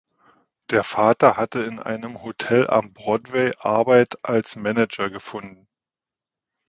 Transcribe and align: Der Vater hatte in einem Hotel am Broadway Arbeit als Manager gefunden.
Der 0.71 0.83
Vater 0.83 1.37
hatte 1.37 1.59
in 1.61 1.77
einem 1.77 2.23
Hotel 2.23 2.67
am 2.67 2.91
Broadway 2.91 3.53
Arbeit 3.59 4.25
als 4.25 4.55
Manager 4.55 5.11
gefunden. 5.11 5.67